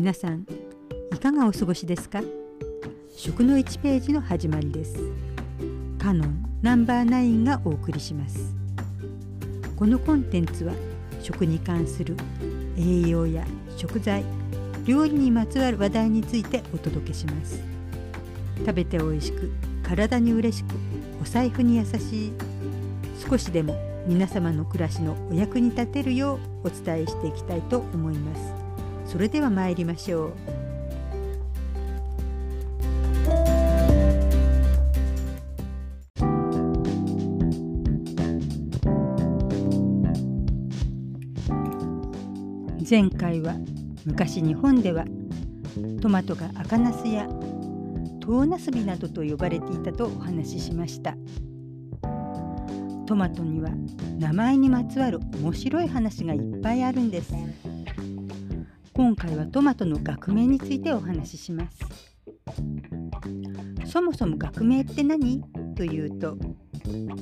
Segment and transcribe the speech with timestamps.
[0.00, 0.46] 皆さん
[1.14, 2.22] いかがお過ごしですか？
[3.14, 4.96] 食の1ページの始まりです。
[5.98, 8.54] カノンナンバー9がお送りします。
[9.76, 10.72] このコンテンツは
[11.20, 12.16] 食に関する
[12.78, 13.44] 栄養や
[13.76, 14.24] 食材
[14.86, 17.60] 料理にまつわる話題についてお届けします。
[18.60, 19.50] 食べて美味しく
[19.82, 20.68] 体に嬉しく
[21.20, 22.32] お財布に優しい
[23.28, 23.76] 少しでも
[24.06, 28.59] 皆様の暮らしのお役に立てるようお伝えしていきたいと思います。
[29.10, 30.32] それでは参りましょう。
[42.88, 43.56] 前回は
[44.06, 45.04] 昔日本では
[46.00, 47.28] トマトが赤ナスや
[48.20, 51.16] トウナスビなどと呼ばれていたとお話ししました。
[53.06, 53.70] トマトには
[54.20, 57.34] 名前にまつわる面白い話がいっぱいあるんです。
[59.00, 61.78] 今回はトマトの学名についてお話しします。
[63.86, 65.42] そもそも学名って何？
[65.74, 66.36] というと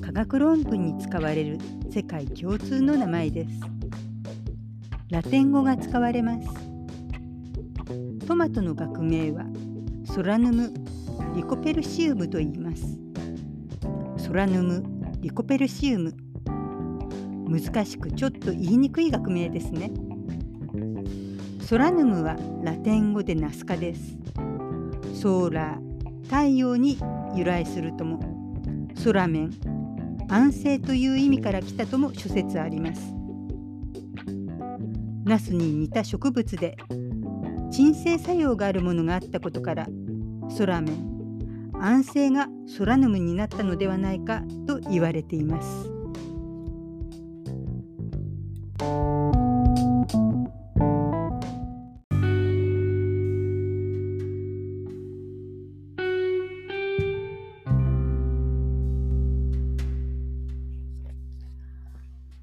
[0.00, 3.50] 科学論文に使われる世界共通の名前です。
[5.08, 6.48] ラテン語が使われます。
[8.26, 9.44] トマトの学名は
[10.04, 10.74] ソラヌム・
[11.36, 12.98] リコペルシウムと言います。
[14.16, 14.82] ソラヌム・
[15.20, 16.16] リコペルシウム。
[17.48, 19.92] 難しくちょっと言いにくい学名ですね。
[21.68, 24.16] ソラヌムはラテン語でナスカです。
[25.20, 26.98] ソーラー、太陽に
[27.34, 28.18] 由来するとも、
[29.04, 29.50] 空面、
[30.30, 33.12] 安静という意味から来たとも諸説あります。
[35.26, 36.78] ナスに似た植物で
[37.70, 39.88] 鎮静作用があるものがあったことから
[40.56, 40.94] 空面
[41.74, 45.97] 安静がソラヌムになったのではないかと言われています。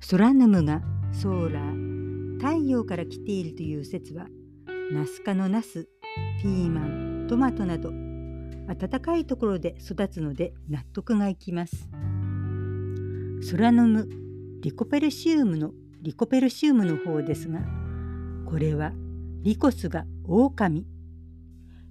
[0.07, 4.27] ソラヌムがソーラー太陽から来ているという説は
[4.91, 5.89] ナス科のナス
[6.43, 7.89] ピーマントマトなど
[8.71, 11.89] 暖かいところで育つので納得がいきます。
[13.41, 14.07] ソラヌム
[14.61, 15.71] リコペルシウムの
[16.03, 17.61] リコペルシウムの方ですが
[18.45, 18.91] これは
[19.41, 20.85] リコスが狼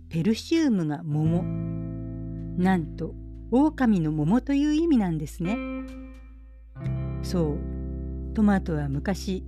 [0.08, 3.12] ペルシウムが桃なんと
[3.50, 5.58] 狼の桃という意味なんですね。
[7.24, 7.73] そう
[8.34, 9.44] トマトは昔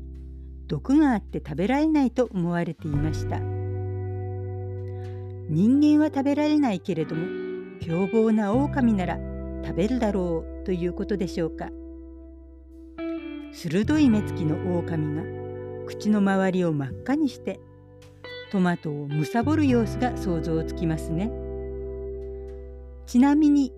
[0.69, 3.41] 毒があって食べられないと思われていました。
[5.49, 7.27] 人間は食べられないけれども
[7.81, 9.19] 凶暴な狼なら
[9.65, 11.71] 食べるだろうということでしょうか。
[13.53, 15.23] 鋭い目つきの狼が
[15.87, 17.59] 口の周りを真っ赤にして
[18.53, 21.31] トマトを貪る様子が想像つきますね。
[23.07, 23.73] ちなみに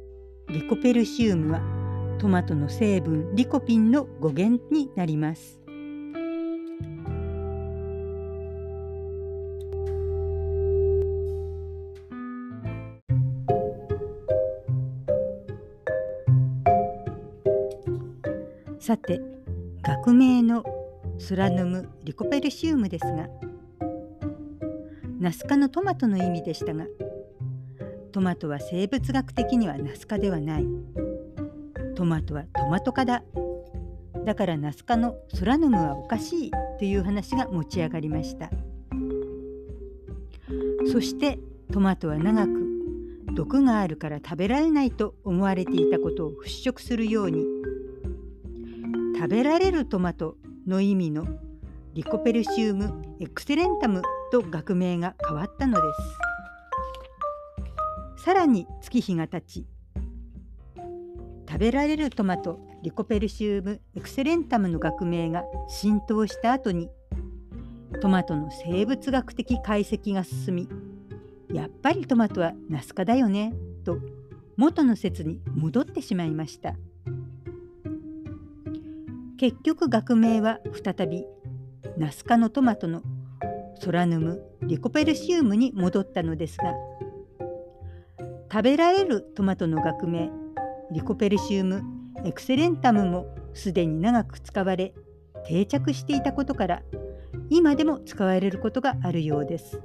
[0.49, 1.78] リコペルシウムは
[2.19, 5.61] トマトの成分リコピンの語源になります。
[18.81, 19.21] さて
[19.83, 20.65] 学名の
[21.19, 23.29] スラヌム・リコペルシウムですが
[25.21, 26.87] ナス科のトマトの意味でしたが
[28.13, 30.65] トマトは生物学的にはナス科ではない
[31.99, 33.25] トマトはトマト科だ。
[34.25, 38.51] だからナス科のソラヌムはおかしいという話が持ち上がりました。
[40.93, 41.41] そして
[41.73, 42.53] トマトは長く
[43.35, 47.45] 毒があるから食べられないと思われていたことを払拭するように
[49.17, 50.37] 食べられるトマト
[50.69, 51.27] の意味の
[51.95, 55.83] リコペルシウムエクセレンタムと学名が変わったので
[58.17, 58.25] す。
[58.25, 59.67] さらに月日が経ち
[61.49, 66.91] 食べられるトマトリコペルシウムエクセレンタムの学名が浸透した後に
[68.03, 70.69] トマトの生物学的解析が進み
[71.51, 73.55] やっぱりトマトはナス科だよね
[73.85, 73.99] と
[74.59, 76.75] 元の説に戻ってしまいました。
[79.39, 81.25] 結局学名は再び
[81.97, 83.03] ナス科のトマトの
[83.81, 86.75] ソラヌムリコペルシウムに戻ったのですが
[88.51, 90.29] 食べられるトマトの学名
[90.91, 91.83] リコペルシウム
[92.25, 94.95] エクセレンタムもすでに長く使われ
[95.47, 96.83] 定着していたことから
[97.51, 99.81] 今でも使われることがあるようです。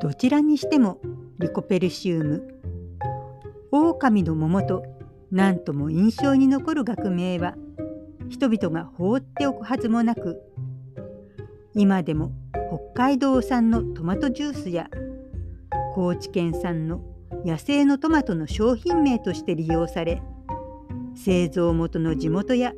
[0.00, 1.00] どちらにしても
[1.38, 2.60] リコペルシウム
[3.70, 4.84] 狼の桃と
[5.30, 7.54] 何とも印象に残る学名は
[8.28, 10.40] 人々が放っておくはずもなく
[11.74, 12.32] 今でも
[12.94, 14.88] 北海道産のトマトジュースや
[15.94, 17.11] 高知県産の
[17.44, 20.22] 野生のトマトの商品名として利用され
[21.16, 22.72] 製造元の地元や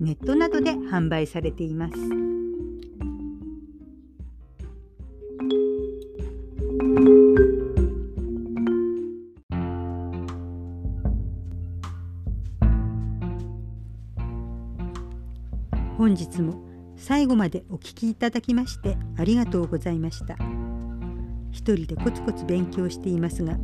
[0.00, 1.94] ネットなどで販売されています。
[15.96, 16.62] 本日も
[16.96, 20.36] 最後までお聞きいただきましてありがとうございました。
[21.50, 23.58] 一人でコツコツ勉強していますが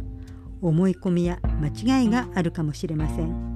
[0.69, 3.55] 思い込みや間違いがあるかもしれません。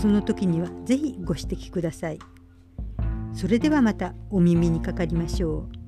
[0.00, 2.18] その時には是非ご指摘ください。
[3.32, 5.85] それではまたお耳にかかりましょう。